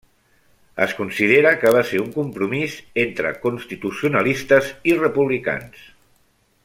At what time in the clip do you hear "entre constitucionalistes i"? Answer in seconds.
3.03-4.97